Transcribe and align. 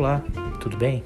Olá, 0.00 0.24
tudo 0.58 0.78
bem? 0.78 1.04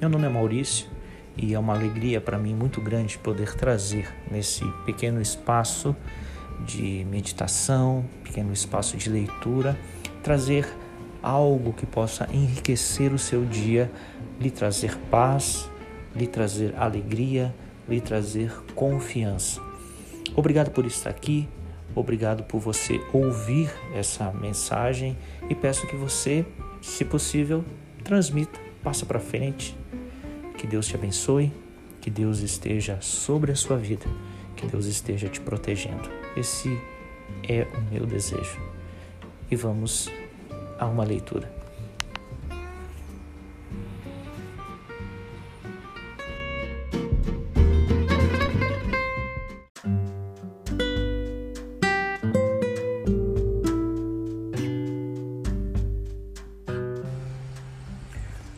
Meu 0.00 0.10
nome 0.10 0.26
é 0.26 0.28
Maurício 0.28 0.88
e 1.36 1.54
é 1.54 1.58
uma 1.58 1.72
alegria 1.72 2.20
para 2.20 2.36
mim 2.36 2.52
muito 2.52 2.80
grande 2.80 3.16
poder 3.16 3.54
trazer 3.54 4.12
nesse 4.28 4.64
pequeno 4.84 5.22
espaço 5.22 5.94
de 6.66 7.06
meditação, 7.08 8.04
pequeno 8.24 8.52
espaço 8.52 8.96
de 8.96 9.08
leitura, 9.08 9.78
trazer 10.20 10.66
algo 11.22 11.72
que 11.74 11.86
possa 11.86 12.28
enriquecer 12.32 13.12
o 13.12 13.20
seu 13.20 13.44
dia, 13.44 13.88
lhe 14.40 14.50
trazer 14.50 14.98
paz, 15.12 15.70
lhe 16.12 16.26
trazer 16.26 16.74
alegria, 16.76 17.54
lhe 17.88 18.00
trazer 18.00 18.50
confiança. 18.74 19.60
Obrigado 20.34 20.72
por 20.72 20.84
estar 20.86 21.10
aqui, 21.10 21.48
obrigado 21.94 22.42
por 22.42 22.58
você 22.58 23.00
ouvir 23.12 23.72
essa 23.94 24.32
mensagem 24.32 25.16
e 25.48 25.54
peço 25.54 25.86
que 25.86 25.94
você, 25.94 26.44
se 26.82 27.04
possível, 27.04 27.64
transmita, 28.04 28.60
passa 28.82 29.04
para 29.04 29.18
frente. 29.18 29.76
Que 30.56 30.66
Deus 30.66 30.86
te 30.86 30.94
abençoe, 30.94 31.52
que 32.00 32.10
Deus 32.10 32.40
esteja 32.40 33.00
sobre 33.00 33.50
a 33.50 33.56
sua 33.56 33.76
vida, 33.76 34.06
que 34.54 34.66
Deus 34.66 34.86
esteja 34.86 35.28
te 35.28 35.40
protegendo. 35.40 36.08
Esse 36.36 36.68
é 37.48 37.66
o 37.76 37.92
meu 37.92 38.06
desejo. 38.06 38.60
E 39.50 39.56
vamos 39.56 40.10
a 40.78 40.86
uma 40.86 41.04
leitura. 41.04 41.63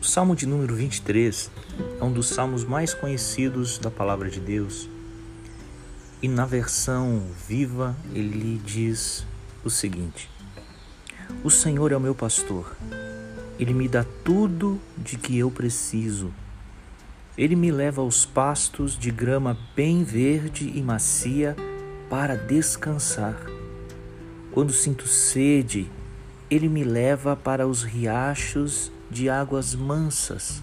Salmo 0.07 0.37
de 0.37 0.47
número 0.47 0.73
23 0.73 1.51
é 1.99 2.03
um 2.03 2.13
dos 2.13 2.29
salmos 2.29 2.63
mais 2.63 2.93
conhecidos 2.93 3.77
da 3.77 3.91
palavra 3.91 4.29
de 4.29 4.39
Deus. 4.39 4.89
E 6.21 6.29
na 6.29 6.45
versão 6.45 7.23
viva 7.45 7.93
ele 8.13 8.57
diz 8.65 9.25
o 9.65 9.69
seguinte: 9.69 10.29
O 11.43 11.49
Senhor 11.49 11.91
é 11.91 11.97
o 11.97 11.99
meu 11.99 12.15
pastor. 12.15 12.73
Ele 13.59 13.73
me 13.73 13.89
dá 13.89 14.05
tudo 14.23 14.79
de 14.97 15.17
que 15.17 15.37
eu 15.37 15.51
preciso. 15.51 16.33
Ele 17.37 17.57
me 17.57 17.69
leva 17.69 18.01
aos 18.01 18.25
pastos 18.25 18.97
de 18.97 19.11
grama 19.11 19.57
bem 19.75 20.05
verde 20.05 20.71
e 20.73 20.81
macia 20.81 21.53
para 22.09 22.37
descansar. 22.37 23.35
Quando 24.53 24.71
sinto 24.71 25.05
sede, 25.05 25.91
ele 26.49 26.69
me 26.69 26.85
leva 26.85 27.35
para 27.35 27.67
os 27.67 27.83
riachos 27.83 28.89
de 29.09 29.29
águas 29.29 29.73
mansas. 29.75 30.61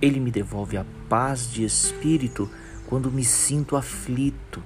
Ele 0.00 0.20
me 0.20 0.30
devolve 0.30 0.76
a 0.76 0.84
paz 1.08 1.50
de 1.50 1.64
espírito 1.64 2.50
quando 2.86 3.10
me 3.10 3.24
sinto 3.24 3.76
aflito. 3.76 4.62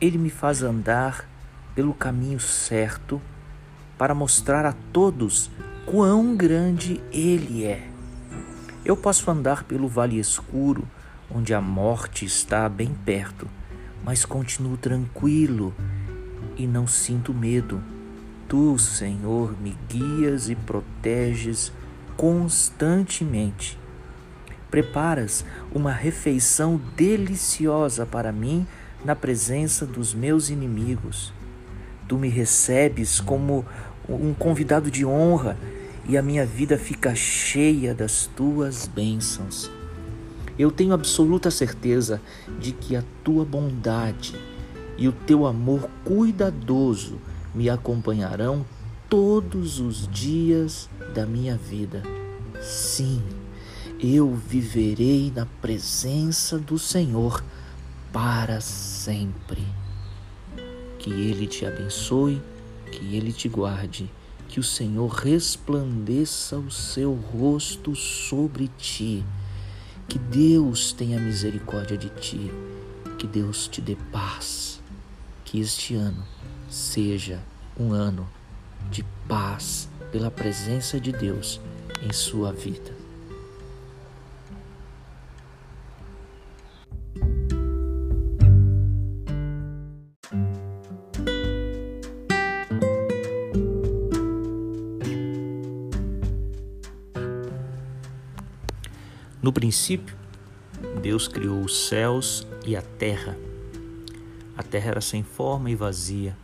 Ele 0.00 0.18
me 0.18 0.30
faz 0.30 0.62
andar 0.62 1.28
pelo 1.74 1.94
caminho 1.94 2.40
certo 2.40 3.20
para 3.98 4.14
mostrar 4.14 4.64
a 4.64 4.72
todos 4.92 5.50
quão 5.84 6.36
grande 6.36 7.00
Ele 7.12 7.64
é. 7.64 7.88
Eu 8.84 8.96
posso 8.96 9.30
andar 9.30 9.64
pelo 9.64 9.88
vale 9.88 10.18
escuro, 10.18 10.86
onde 11.30 11.52
a 11.52 11.60
morte 11.60 12.24
está 12.24 12.68
bem 12.68 12.94
perto, 13.04 13.48
mas 14.04 14.24
continuo 14.24 14.76
tranquilo 14.76 15.74
e 16.56 16.66
não 16.66 16.86
sinto 16.86 17.34
medo 17.34 17.82
Tu, 18.48 18.78
Senhor, 18.78 19.60
me 19.60 19.76
guias 19.88 20.48
e 20.48 20.54
proteges 20.54 21.72
constantemente. 22.16 23.78
Preparas 24.70 25.44
uma 25.72 25.92
refeição 25.92 26.80
deliciosa 26.96 28.04
para 28.04 28.32
mim 28.32 28.66
na 29.04 29.14
presença 29.14 29.86
dos 29.86 30.14
meus 30.14 30.50
inimigos. 30.50 31.32
Tu 32.08 32.16
me 32.18 32.28
recebes 32.28 33.20
como 33.20 33.64
um 34.08 34.34
convidado 34.34 34.90
de 34.90 35.04
honra 35.04 35.56
e 36.08 36.16
a 36.16 36.22
minha 36.22 36.46
vida 36.46 36.78
fica 36.78 37.14
cheia 37.14 37.94
das 37.94 38.26
tuas 38.36 38.86
bênçãos. 38.86 39.70
Eu 40.58 40.70
tenho 40.70 40.94
absoluta 40.94 41.50
certeza 41.50 42.20
de 42.58 42.72
que 42.72 42.96
a 42.96 43.04
tua 43.22 43.44
bondade 43.44 44.34
e 44.96 45.06
o 45.06 45.12
teu 45.12 45.46
amor 45.46 45.90
cuidadoso 46.04 47.20
me 47.54 47.68
acompanharão 47.68 48.64
todos 49.08 49.78
os 49.78 50.08
dias 50.08 50.88
da 51.14 51.24
minha 51.26 51.56
vida. 51.56 52.02
Sim, 52.60 53.22
eu 54.00 54.34
viverei 54.34 55.32
na 55.34 55.46
presença 55.46 56.58
do 56.58 56.78
Senhor 56.78 57.44
para 58.12 58.60
sempre. 58.60 59.64
Que 60.98 61.10
Ele 61.10 61.46
te 61.46 61.64
abençoe, 61.64 62.42
que 62.90 63.14
Ele 63.14 63.32
te 63.32 63.48
guarde, 63.48 64.10
que 64.48 64.58
o 64.58 64.64
Senhor 64.64 65.08
resplandeça 65.08 66.56
o 66.56 66.70
seu 66.70 67.14
rosto 67.14 67.94
sobre 67.94 68.68
ti, 68.76 69.24
que 70.08 70.18
Deus 70.18 70.92
tenha 70.92 71.20
misericórdia 71.20 71.96
de 71.96 72.08
ti, 72.08 72.50
que 73.18 73.26
Deus 73.26 73.68
te 73.68 73.80
dê 73.80 73.96
paz, 74.10 74.80
que 75.44 75.60
este 75.60 75.94
ano 75.94 76.24
seja 76.68 77.40
um 77.78 77.92
ano 77.92 78.26
de 78.90 79.04
paz 79.28 79.88
pela 80.10 80.30
presença 80.30 81.00
de 81.00 81.12
Deus 81.12 81.60
em 82.02 82.12
sua 82.12 82.52
vida. 82.52 82.94
No 99.42 99.52
princípio, 99.52 100.16
Deus 101.00 101.28
criou 101.28 101.60
os 101.60 101.88
céus 101.88 102.46
e 102.64 102.74
a 102.74 102.82
terra. 102.82 103.38
A 104.56 104.62
terra 104.62 104.90
era 104.90 105.00
sem 105.00 105.22
forma 105.22 105.70
e 105.70 105.74
vazia 105.76 106.36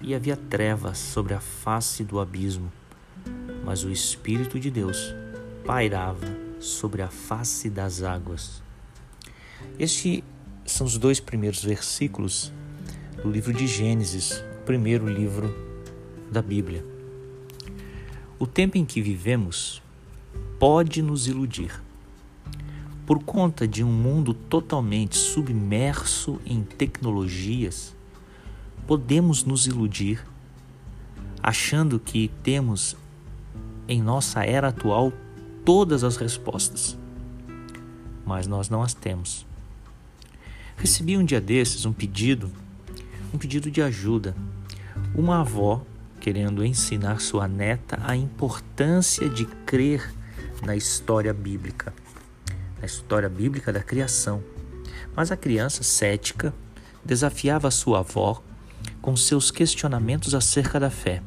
e 0.00 0.14
havia 0.14 0.36
trevas 0.36 0.98
sobre 0.98 1.34
a 1.34 1.40
face 1.40 2.04
do 2.04 2.20
abismo, 2.20 2.70
mas 3.64 3.84
o 3.84 3.90
Espírito 3.90 4.58
de 4.58 4.70
Deus 4.70 5.14
pairava 5.64 6.26
sobre 6.60 7.02
a 7.02 7.08
face 7.08 7.68
das 7.68 8.02
águas. 8.02 8.62
Estes 9.78 10.22
são 10.64 10.86
os 10.86 10.96
dois 10.96 11.20
primeiros 11.20 11.64
versículos 11.64 12.52
do 13.22 13.30
livro 13.30 13.52
de 13.52 13.66
Gênesis, 13.66 14.44
o 14.60 14.64
primeiro 14.64 15.06
livro 15.06 15.54
da 16.30 16.42
Bíblia. 16.42 16.84
O 18.38 18.46
tempo 18.46 18.78
em 18.78 18.84
que 18.84 19.02
vivemos 19.02 19.82
pode 20.58 21.02
nos 21.02 21.26
iludir. 21.26 21.82
Por 23.04 23.22
conta 23.22 23.66
de 23.66 23.82
um 23.82 23.90
mundo 23.90 24.34
totalmente 24.34 25.16
submerso 25.16 26.38
em 26.44 26.62
tecnologias, 26.62 27.96
podemos 28.88 29.44
nos 29.44 29.66
iludir 29.66 30.26
achando 31.42 32.00
que 32.00 32.28
temos 32.42 32.96
em 33.86 34.00
nossa 34.00 34.42
era 34.46 34.68
atual 34.68 35.12
todas 35.62 36.02
as 36.02 36.16
respostas, 36.16 36.96
mas 38.24 38.46
nós 38.46 38.70
não 38.70 38.82
as 38.82 38.94
temos. 38.94 39.46
Recebi 40.74 41.18
um 41.18 41.24
dia 41.24 41.38
desses 41.38 41.84
um 41.84 41.92
pedido, 41.92 42.50
um 43.32 43.36
pedido 43.36 43.70
de 43.70 43.82
ajuda. 43.82 44.34
Uma 45.14 45.40
avó 45.40 45.84
querendo 46.18 46.64
ensinar 46.64 47.20
sua 47.20 47.46
neta 47.46 48.00
a 48.02 48.16
importância 48.16 49.28
de 49.28 49.44
crer 49.66 50.14
na 50.64 50.74
história 50.74 51.34
bíblica, 51.34 51.92
na 52.80 52.86
história 52.86 53.28
bíblica 53.28 53.70
da 53.70 53.82
criação. 53.82 54.42
Mas 55.14 55.30
a 55.30 55.36
criança 55.36 55.82
cética 55.82 56.54
desafiava 57.04 57.70
sua 57.70 57.98
avó 57.98 58.42
com 59.08 59.16
seus 59.16 59.50
questionamentos 59.50 60.34
acerca 60.34 60.78
da 60.78 60.90
fé. 60.90 61.22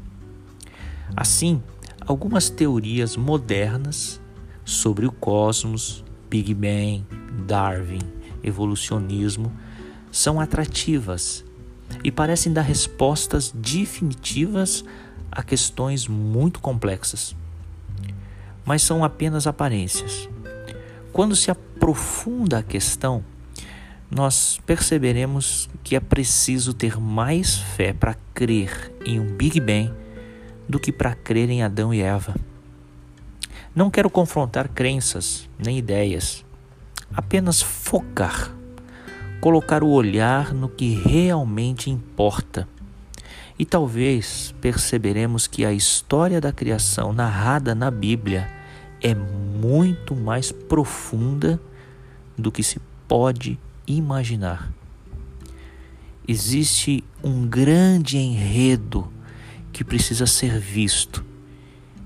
Assim, 1.17 1.63
algumas 2.05 2.47
teorias 2.47 3.17
modernas 3.17 4.21
sobre 4.63 5.07
o 5.07 5.11
cosmos, 5.11 6.05
Big 6.29 6.53
Bang, 6.53 7.03
Darwin, 7.47 8.03
evolucionismo 8.43 9.51
são 10.11 10.39
atrativas 10.39 11.43
e 12.03 12.11
parecem 12.11 12.53
dar 12.53 12.61
respostas 12.61 13.49
definitivas 13.49 14.85
a 15.31 15.41
questões 15.41 16.07
muito 16.07 16.59
complexas. 16.59 17.35
Mas 18.63 18.83
são 18.83 19.03
apenas 19.03 19.47
aparências. 19.47 20.29
Quando 21.11 21.35
se 21.35 21.49
aprofunda 21.49 22.59
a 22.59 22.63
questão, 22.63 23.25
nós 24.11 24.59
perceberemos 24.65 25.69
que 25.81 25.95
é 25.95 25.99
preciso 26.01 26.73
ter 26.73 26.99
mais 26.99 27.55
fé 27.55 27.93
para 27.93 28.17
crer 28.33 28.93
em 29.05 29.17
um 29.21 29.25
Big 29.25 29.57
Bang 29.61 29.93
do 30.67 30.77
que 30.81 30.91
para 30.91 31.15
crer 31.15 31.49
em 31.49 31.63
Adão 31.63 31.93
e 31.93 32.01
Eva. 32.01 32.35
Não 33.73 33.89
quero 33.89 34.09
confrontar 34.09 34.67
crenças 34.67 35.49
nem 35.57 35.77
ideias, 35.77 36.43
apenas 37.15 37.61
focar, 37.61 38.53
colocar 39.39 39.81
o 39.81 39.89
olhar 39.89 40.53
no 40.53 40.67
que 40.67 40.93
realmente 40.93 41.89
importa. 41.89 42.67
E 43.57 43.63
talvez 43.63 44.53
perceberemos 44.59 45.47
que 45.47 45.63
a 45.63 45.71
história 45.71 46.41
da 46.41 46.51
criação 46.51 47.13
narrada 47.13 47.73
na 47.73 47.89
Bíblia 47.89 48.49
é 49.01 49.15
muito 49.15 50.17
mais 50.17 50.51
profunda 50.51 51.61
do 52.37 52.51
que 52.51 52.61
se 52.61 52.81
pode 53.07 53.57
imaginar. 53.87 54.71
Existe 56.27 57.03
um 57.23 57.47
grande 57.47 58.17
enredo 58.17 59.11
que 59.73 59.83
precisa 59.83 60.27
ser 60.27 60.59
visto, 60.59 61.25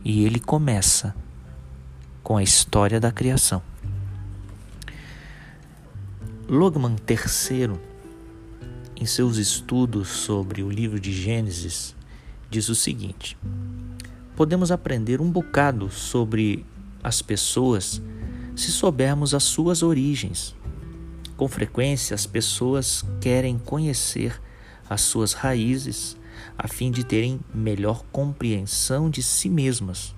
e 0.04 0.24
ele 0.26 0.40
começa 0.40 1.16
com 2.24 2.38
a 2.38 2.44
história 2.44 3.00
da 3.00 3.12
criação. 3.12 3.62
Logman 6.48 6.96
III, 7.10 7.80
em 8.96 9.06
seus 9.06 9.38
estudos 9.38 10.08
sobre 10.08 10.64
o 10.64 10.70
livro 10.70 11.00
de 11.00 11.12
Gênesis, 11.12 11.96
diz 12.50 12.70
o 12.70 12.76
seguinte: 12.76 13.38
podemos 14.36 14.72
aprender 14.72 15.22
um 15.22 15.30
bocado 15.30 15.90
sobre 15.90 16.66
as 17.04 17.22
pessoas 17.22 18.02
se 18.56 18.72
soubermos 18.72 19.34
as 19.34 19.44
suas 19.44 19.84
origens. 19.84 20.56
Com 21.38 21.48
frequência, 21.50 22.16
as 22.16 22.26
pessoas 22.26 23.04
querem 23.20 23.58
conhecer 23.58 24.42
as 24.90 25.02
suas 25.02 25.34
raízes 25.34 26.16
a 26.58 26.68
fim 26.68 26.92
de 26.92 27.04
terem 27.04 27.40
melhor 27.54 28.04
compreensão 28.12 29.10
de 29.10 29.22
si 29.22 29.50
mesmas. 29.50 30.16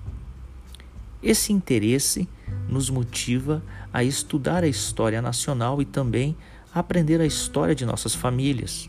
Esse 1.22 1.52
interesse 1.52 2.28
nos 2.68 2.90
motiva 2.90 3.62
a 3.92 4.04
estudar 4.04 4.62
a 4.62 4.68
história 4.68 5.20
nacional 5.20 5.82
e 5.82 5.84
também 5.84 6.36
a 6.72 6.78
aprender 6.80 7.20
a 7.20 7.26
história 7.26 7.74
de 7.74 7.84
nossas 7.84 8.14
famílias, 8.14 8.88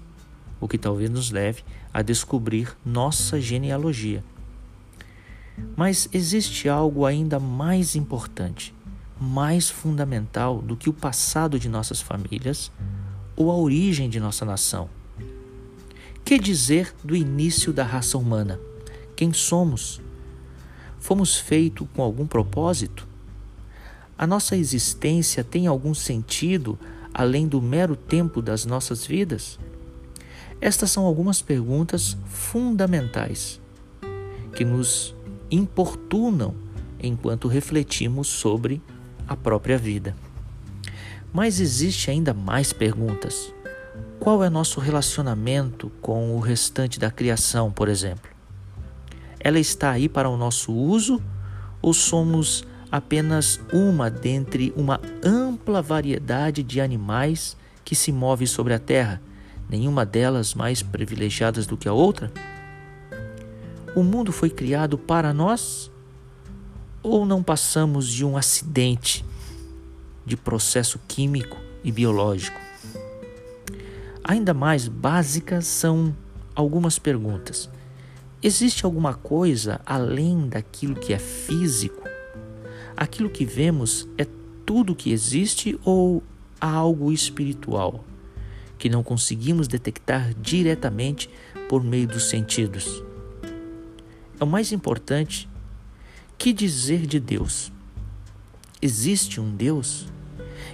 o 0.61 0.67
que 0.67 0.77
talvez 0.77 1.09
nos 1.09 1.31
leve 1.31 1.63
a 1.91 2.03
descobrir 2.03 2.77
nossa 2.85 3.41
genealogia. 3.41 4.23
Mas 5.75 6.07
existe 6.13 6.69
algo 6.69 7.05
ainda 7.05 7.39
mais 7.39 7.95
importante, 7.95 8.73
mais 9.19 9.69
fundamental 9.69 10.61
do 10.61 10.77
que 10.77 10.89
o 10.89 10.93
passado 10.93 11.59
de 11.59 11.67
nossas 11.67 12.01
famílias 12.01 12.71
ou 13.35 13.51
a 13.51 13.55
origem 13.55 14.09
de 14.09 14.19
nossa 14.19 14.45
nação. 14.45 14.89
Que 16.23 16.39
dizer 16.39 16.93
do 17.03 17.15
início 17.15 17.73
da 17.73 17.83
raça 17.83 18.17
humana? 18.17 18.59
Quem 19.15 19.33
somos? 19.33 20.01
Fomos 20.99 21.37
feitos 21.37 21.87
com 21.93 22.01
algum 22.01 22.27
propósito? 22.27 23.07
A 24.17 24.27
nossa 24.27 24.55
existência 24.55 25.43
tem 25.43 25.67
algum 25.67 25.93
sentido 25.93 26.77
além 27.13 27.47
do 27.47 27.61
mero 27.61 27.95
tempo 27.95 28.41
das 28.41 28.65
nossas 28.65 29.05
vidas? 29.05 29.59
Estas 30.61 30.91
são 30.91 31.05
algumas 31.05 31.41
perguntas 31.41 32.17
fundamentais 32.25 33.61
que 34.53 34.65
nos 34.65 35.15
importunam 35.49 36.53
enquanto 37.01 37.47
refletimos 37.47 38.27
sobre 38.27 38.81
a 39.29 39.35
própria 39.35 39.77
vida. 39.77 40.15
Mas 41.31 41.59
existe 41.59 42.09
ainda 42.09 42.33
mais 42.33 42.73
perguntas. 42.73 43.53
Qual 44.19 44.43
é 44.43 44.49
nosso 44.49 44.79
relacionamento 44.79 45.89
com 46.01 46.35
o 46.35 46.39
restante 46.39 46.99
da 46.99 47.09
criação, 47.09 47.71
por 47.71 47.87
exemplo? 47.87 48.29
ela 49.39 49.59
está 49.59 49.91
aí 49.91 50.09
para 50.09 50.29
o 50.29 50.37
nosso 50.37 50.73
uso 50.73 51.21
ou 51.81 51.93
somos 51.93 52.65
apenas 52.91 53.59
uma 53.71 54.09
dentre 54.09 54.73
uma 54.75 54.99
ampla 55.23 55.81
variedade 55.81 56.61
de 56.61 56.81
animais 56.81 57.55
que 57.85 57.95
se 57.95 58.11
move 58.11 58.45
sobre 58.45 58.73
a 58.73 58.79
terra, 58.79 59.21
nenhuma 59.69 60.05
delas 60.05 60.53
mais 60.53 60.81
privilegiadas 60.83 61.65
do 61.65 61.77
que 61.77 61.87
a 61.87 61.93
outra? 61.93 62.31
O 63.95 64.03
mundo 64.03 64.31
foi 64.31 64.49
criado 64.49 64.97
para 64.97 65.33
nós 65.33 65.89
ou 67.01 67.25
não 67.25 67.41
passamos 67.41 68.07
de 68.07 68.25
um 68.25 68.37
acidente 68.37 69.25
de 70.25 70.35
processo 70.37 70.99
químico 71.07 71.57
e 71.83 71.91
biológico? 71.91 72.59
Ainda 74.23 74.53
mais 74.53 74.87
básicas 74.87 75.65
são 75.65 76.15
algumas 76.53 76.99
perguntas. 76.99 77.69
Existe 78.41 78.85
alguma 78.85 79.13
coisa 79.13 79.81
além 79.85 80.47
daquilo 80.47 80.95
que 80.95 81.13
é 81.13 81.19
físico? 81.19 82.07
Aquilo 82.95 83.29
que 83.29 83.43
vemos 83.43 84.07
é 84.17 84.25
tudo 84.65 84.95
que 84.95 85.11
existe 85.11 85.79
ou 85.83 86.21
há 86.61 86.69
algo 86.69 87.11
espiritual 87.11 88.03
que 88.77 88.87
não 88.87 89.03
conseguimos 89.03 89.67
detectar 89.67 90.33
diretamente 90.35 91.29
por 91.67 91.83
meio 91.83 92.07
dos 92.07 92.29
sentidos? 92.29 93.03
É 94.39 94.43
o 94.43 94.47
mais 94.47 94.71
importante. 94.71 95.48
Que 96.39 96.53
dizer 96.53 97.05
de 97.05 97.19
Deus? 97.19 97.69
Existe 98.81 99.41
um 99.41 99.53
Deus? 99.53 100.07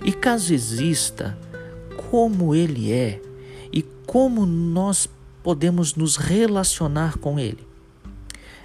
E 0.03 0.11
caso 0.11 0.53
exista, 0.53 1.35
como 2.11 2.53
ele 2.53 2.91
é 2.93 3.19
e 3.73 3.81
como 4.05 4.45
nós 4.45 5.09
podemos 5.41 5.95
nos 5.95 6.17
relacionar 6.17 7.17
com 7.17 7.39
Ele? 7.39 7.67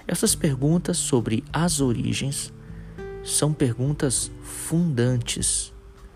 Essas 0.07 0.35
perguntas 0.35 0.97
sobre 0.97 1.43
as 1.51 1.81
origens 1.81 2.53
são 3.23 3.51
perguntas 3.51 4.31
fundantes. 4.43 5.73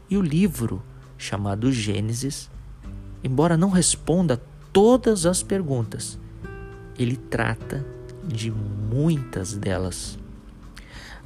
E 0.07 0.15
o 0.15 0.21
livro, 0.21 0.83
chamado 1.17 1.71
Gênesis, 1.71 2.47
embora 3.23 3.57
não 3.57 3.71
responda 3.71 4.39
todas 4.71 5.25
as 5.25 5.41
perguntas, 5.41 6.19
ele 6.95 7.15
trata 7.17 7.83
de 8.23 8.51
muitas 8.51 9.55
delas. 9.55 10.23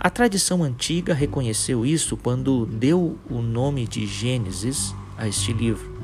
A 0.01 0.09
tradição 0.09 0.63
antiga 0.63 1.13
reconheceu 1.13 1.85
isso 1.85 2.15
quando 2.15 2.65
deu 2.65 3.19
o 3.29 3.41
nome 3.41 3.85
de 3.85 4.07
Gênesis 4.07 4.95
a 5.17 5.27
este 5.27 5.51
livro. 5.51 6.01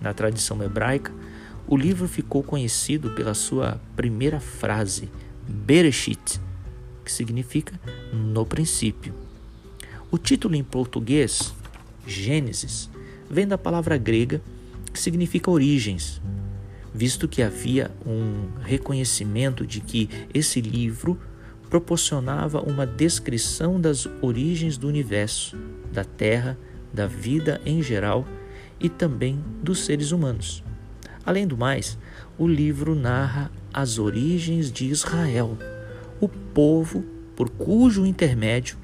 Na 0.00 0.12
tradição 0.12 0.60
hebraica, 0.64 1.12
o 1.64 1.76
livro 1.76 2.08
ficou 2.08 2.42
conhecido 2.42 3.10
pela 3.10 3.34
sua 3.34 3.80
primeira 3.94 4.40
frase, 4.40 5.08
Bereshit, 5.46 6.40
que 7.04 7.12
significa 7.12 7.78
no 8.12 8.44
princípio. 8.44 9.14
O 10.10 10.18
título 10.18 10.56
em 10.56 10.64
português, 10.64 11.54
Gênesis, 12.04 12.90
vem 13.30 13.46
da 13.46 13.56
palavra 13.56 13.96
grega 13.96 14.42
que 14.92 14.98
significa 14.98 15.52
origens, 15.52 16.20
visto 16.92 17.28
que 17.28 17.44
havia 17.44 17.92
um 18.04 18.58
reconhecimento 18.60 19.64
de 19.64 19.80
que 19.80 20.10
esse 20.34 20.60
livro 20.60 21.16
proporcionava 21.68 22.60
uma 22.60 22.86
descrição 22.86 23.80
das 23.80 24.06
origens 24.22 24.76
do 24.76 24.88
universo, 24.88 25.56
da 25.92 26.04
terra, 26.04 26.56
da 26.92 27.06
vida 27.06 27.60
em 27.64 27.82
geral 27.82 28.26
e 28.80 28.88
também 28.88 29.42
dos 29.62 29.84
seres 29.84 30.12
humanos. 30.12 30.62
Além 31.24 31.46
do 31.46 31.56
mais, 31.56 31.98
o 32.38 32.46
livro 32.46 32.94
narra 32.94 33.50
as 33.72 33.98
origens 33.98 34.70
de 34.70 34.86
Israel, 34.86 35.58
o 36.20 36.28
povo 36.28 37.04
por 37.34 37.50
cujo 37.50 38.06
intermédio 38.06 38.78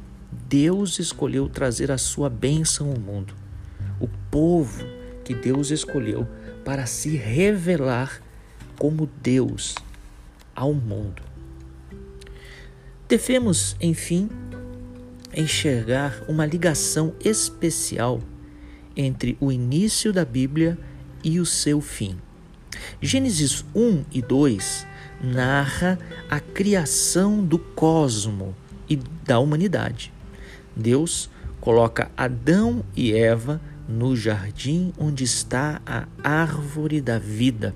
Deus 0.48 0.98
escolheu 0.98 1.48
trazer 1.48 1.90
a 1.90 1.96
sua 1.96 2.28
bênção 2.28 2.90
ao 2.90 2.98
mundo. 2.98 3.34
O 4.00 4.08
povo 4.30 4.84
que 5.24 5.34
Deus 5.34 5.70
escolheu 5.70 6.26
para 6.64 6.84
se 6.84 7.16
revelar 7.16 8.20
como 8.78 9.08
Deus 9.22 9.74
ao 10.54 10.74
mundo. 10.74 11.31
Devemos, 13.12 13.76
enfim, 13.78 14.30
enxergar 15.36 16.24
uma 16.28 16.46
ligação 16.46 17.12
especial 17.22 18.22
entre 18.96 19.36
o 19.38 19.52
início 19.52 20.14
da 20.14 20.24
Bíblia 20.24 20.78
e 21.22 21.38
o 21.38 21.44
seu 21.44 21.82
fim. 21.82 22.16
Gênesis 23.02 23.66
1 23.74 24.06
e 24.10 24.22
2 24.22 24.86
narra 25.22 25.98
a 26.30 26.40
criação 26.40 27.44
do 27.44 27.58
cosmo 27.58 28.56
e 28.88 28.96
da 28.96 29.38
humanidade. 29.38 30.10
Deus 30.74 31.28
coloca 31.60 32.10
Adão 32.16 32.82
e 32.96 33.12
Eva 33.12 33.60
no 33.86 34.16
jardim 34.16 34.90
onde 34.96 35.22
está 35.22 35.82
a 35.84 36.06
árvore 36.24 36.98
da 37.02 37.18
vida. 37.18 37.74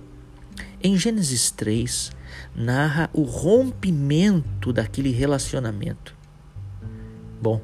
Em 0.83 0.97
Gênesis 0.97 1.50
3, 1.50 2.12
narra 2.54 3.09
o 3.14 3.23
rompimento 3.23 4.75
daquele 4.75 5.11
relacionamento. 5.11 6.14
Bom, 7.40 7.62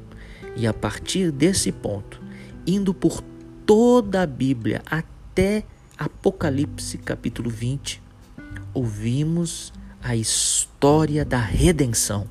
e 0.55 0.65
a 0.65 0.73
partir 0.73 1.31
desse 1.31 1.71
ponto, 1.71 2.19
indo 2.65 2.91
por 2.91 3.23
toda 3.67 4.23
a 4.23 4.25
Bíblia 4.25 4.81
até 4.85 5.63
Apocalipse 5.95 6.97
capítulo 6.97 7.51
20, 7.51 8.01
ouvimos 8.73 9.71
a 10.01 10.15
história 10.15 11.23
da 11.23 11.39
redenção. 11.39 12.27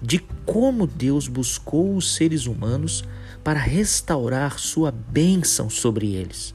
de 0.00 0.18
como 0.46 0.86
Deus 0.86 1.26
buscou 1.26 1.96
os 1.96 2.14
seres 2.14 2.46
humanos 2.46 3.02
para 3.42 3.58
restaurar 3.58 4.58
sua 4.58 4.90
bênção 4.90 5.68
sobre 5.68 6.14
eles. 6.14 6.54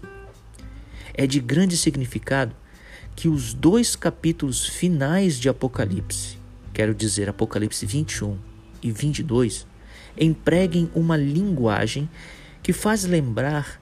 É 1.14 1.26
de 1.28 1.40
grande 1.40 1.76
significado 1.76 2.56
que 3.16 3.28
os 3.28 3.54
dois 3.54 3.96
capítulos 3.96 4.68
finais 4.68 5.40
de 5.40 5.48
Apocalipse, 5.48 6.38
quero 6.74 6.94
dizer 6.94 7.30
Apocalipse 7.30 7.86
21 7.86 8.38
e 8.84 8.92
22, 8.92 9.66
empreguem 10.20 10.90
uma 10.94 11.16
linguagem 11.16 12.10
que 12.62 12.74
faz 12.74 13.06
lembrar 13.06 13.82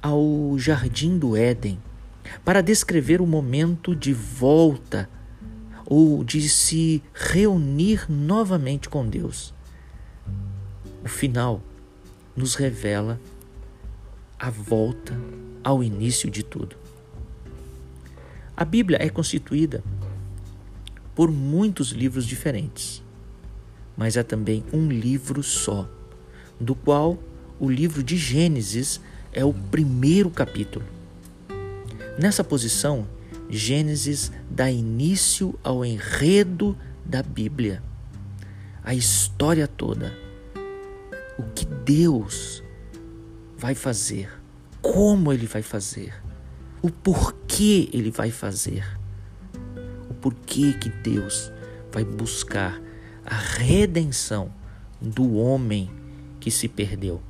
ao 0.00 0.56
jardim 0.58 1.18
do 1.18 1.36
Éden, 1.36 1.78
para 2.44 2.60
descrever 2.60 3.20
o 3.20 3.26
momento 3.26 3.94
de 3.94 4.12
volta 4.12 5.08
ou 5.84 6.24
de 6.24 6.48
se 6.48 7.02
reunir 7.14 8.06
novamente 8.08 8.88
com 8.88 9.06
Deus. 9.06 9.54
O 11.04 11.08
final 11.08 11.62
nos 12.36 12.54
revela 12.54 13.20
a 14.38 14.50
volta 14.50 15.18
ao 15.62 15.82
início 15.82 16.30
de 16.30 16.42
tudo. 16.42 16.85
A 18.56 18.64
Bíblia 18.64 18.96
é 19.02 19.10
constituída 19.10 19.84
por 21.14 21.30
muitos 21.30 21.90
livros 21.90 22.24
diferentes, 22.24 23.02
mas 23.94 24.16
há 24.16 24.24
também 24.24 24.64
um 24.72 24.88
livro 24.88 25.42
só, 25.42 25.86
do 26.58 26.74
qual 26.74 27.18
o 27.60 27.68
livro 27.68 28.02
de 28.02 28.16
Gênesis 28.16 28.98
é 29.30 29.44
o 29.44 29.52
primeiro 29.52 30.30
capítulo. 30.30 30.86
Nessa 32.18 32.42
posição, 32.42 33.06
Gênesis 33.50 34.32
dá 34.50 34.70
início 34.70 35.58
ao 35.62 35.84
enredo 35.84 36.74
da 37.04 37.22
Bíblia, 37.22 37.82
a 38.82 38.94
história 38.94 39.68
toda. 39.68 40.14
O 41.38 41.42
que 41.54 41.66
Deus 41.66 42.62
vai 43.58 43.74
fazer, 43.74 44.30
como 44.80 45.30
Ele 45.30 45.46
vai 45.46 45.60
fazer, 45.60 46.14
o 46.82 46.90
porquê 46.90 47.88
Ele 47.92 48.10
vai 48.10 48.30
fazer, 48.30 48.84
o 50.08 50.14
porquê 50.14 50.72
que 50.72 50.88
Deus 50.88 51.50
vai 51.92 52.04
buscar 52.04 52.80
a 53.24 53.34
redenção 53.34 54.52
do 55.00 55.36
homem 55.36 55.90
que 56.40 56.50
se 56.50 56.68
perdeu. 56.68 57.20